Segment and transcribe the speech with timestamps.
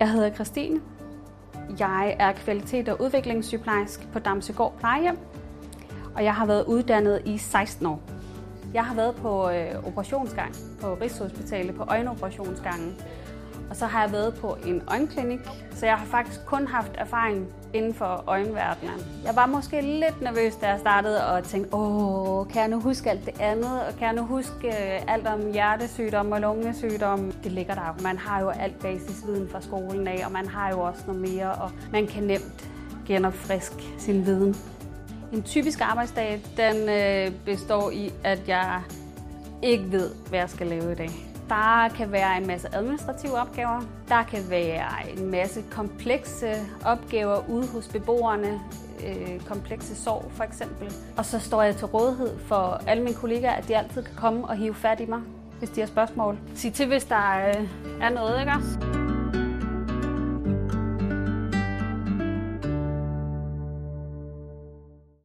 [0.00, 0.80] Jeg hedder Christine.
[1.78, 5.18] Jeg er kvalitet- og udviklingssygeplejerske på Damsegård Plejehjem,
[6.14, 8.02] og jeg har været uddannet i 16 år.
[8.74, 12.96] Jeg har været på øh, operationsgang på Rigshospitalet på øjenoperationsgangen,
[13.70, 15.40] og så har jeg været på en øjenklinik,
[15.70, 19.00] så jeg har faktisk kun haft erfaring inden for øjenverdenen.
[19.24, 23.10] Jeg var måske lidt nervøs, da jeg startede, og tænkte, åh, kan jeg nu huske
[23.10, 27.32] alt det andet, og kan jeg nu huske øh, alt om hjertesygdom og lungesygdom?
[27.44, 28.02] Det ligger der jo.
[28.02, 31.52] Man har jo alt basisviden fra skolen af, og man har jo også noget mere,
[31.52, 32.70] og man kan nemt
[33.06, 34.56] genopfriske sin viden.
[35.32, 38.82] En typisk arbejdsdag, den øh, består i, at jeg
[39.62, 41.29] ikke ved, hvad jeg skal lave i dag.
[41.50, 43.80] Der kan være en masse administrative opgaver.
[44.08, 46.54] Der kan være en masse komplekse
[46.84, 48.60] opgaver ude hos beboerne.
[49.06, 50.92] Øh, komplekse sorg for eksempel.
[51.16, 54.48] Og så står jeg til rådighed for alle mine kollegaer, at de altid kan komme
[54.48, 55.20] og hive fat i mig,
[55.58, 56.38] hvis de har spørgsmål.
[56.54, 57.68] Sig til, hvis der øh,
[58.00, 58.99] er noget, ikke også?